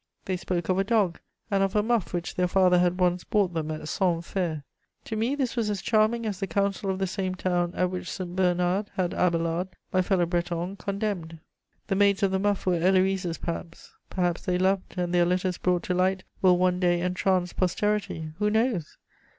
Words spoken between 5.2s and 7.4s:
this was as charming as the council of the same